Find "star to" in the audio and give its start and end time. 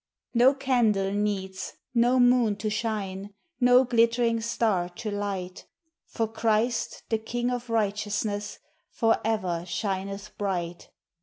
4.41-5.11